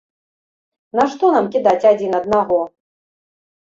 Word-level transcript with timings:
Нашто 1.01 1.25
нам 1.37 1.53
кідаць 1.59 1.87
адзін 1.93 2.11
аднаго? 2.25 2.63